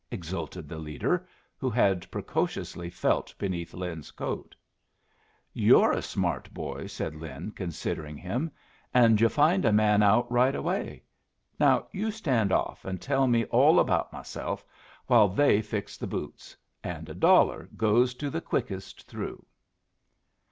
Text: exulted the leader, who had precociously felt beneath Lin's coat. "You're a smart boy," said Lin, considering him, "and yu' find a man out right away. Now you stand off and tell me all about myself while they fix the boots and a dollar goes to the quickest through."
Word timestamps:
exulted 0.09 0.67
the 0.67 0.79
leader, 0.79 1.27
who 1.59 1.69
had 1.69 2.09
precociously 2.09 2.89
felt 2.89 3.35
beneath 3.37 3.71
Lin's 3.75 4.09
coat. 4.09 4.55
"You're 5.53 5.91
a 5.91 6.01
smart 6.01 6.51
boy," 6.51 6.87
said 6.87 7.13
Lin, 7.13 7.51
considering 7.51 8.17
him, 8.17 8.49
"and 8.95 9.21
yu' 9.21 9.29
find 9.29 9.63
a 9.63 9.71
man 9.71 10.01
out 10.01 10.25
right 10.31 10.55
away. 10.55 11.03
Now 11.59 11.85
you 11.91 12.09
stand 12.09 12.51
off 12.51 12.83
and 12.83 12.99
tell 12.99 13.27
me 13.27 13.45
all 13.45 13.79
about 13.79 14.11
myself 14.11 14.65
while 15.05 15.27
they 15.27 15.61
fix 15.61 15.97
the 15.97 16.07
boots 16.07 16.57
and 16.83 17.07
a 17.07 17.13
dollar 17.13 17.69
goes 17.77 18.15
to 18.15 18.31
the 18.31 18.41
quickest 18.41 19.03
through." 19.07 19.45